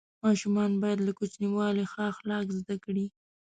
ماشوم 0.23 0.55
باید 0.81 0.99
له 1.07 1.11
کوچنیوالي 1.17 1.83
ښه 1.91 2.01
اخلاق 2.13 2.45
زده 2.59 2.75
کړي. 2.85 3.05